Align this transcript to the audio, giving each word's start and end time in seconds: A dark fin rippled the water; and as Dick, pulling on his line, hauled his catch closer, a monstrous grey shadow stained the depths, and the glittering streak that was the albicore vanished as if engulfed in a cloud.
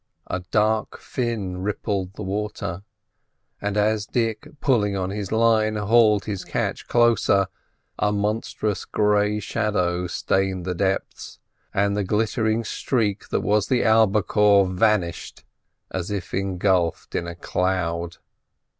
A 0.25 0.39
dark 0.39 0.97
fin 0.97 1.59
rippled 1.61 2.15
the 2.15 2.23
water; 2.23 2.81
and 3.61 3.77
as 3.77 4.07
Dick, 4.07 4.47
pulling 4.59 4.95
on 4.97 5.11
his 5.11 5.31
line, 5.31 5.75
hauled 5.75 6.25
his 6.25 6.43
catch 6.43 6.87
closer, 6.87 7.49
a 7.99 8.11
monstrous 8.11 8.83
grey 8.83 9.39
shadow 9.39 10.07
stained 10.07 10.65
the 10.65 10.73
depths, 10.73 11.37
and 11.71 11.95
the 11.95 12.03
glittering 12.03 12.63
streak 12.63 13.29
that 13.29 13.41
was 13.41 13.67
the 13.67 13.83
albicore 13.83 14.65
vanished 14.65 15.43
as 15.91 16.09
if 16.09 16.33
engulfed 16.33 17.13
in 17.13 17.27
a 17.27 17.35
cloud. 17.35 18.17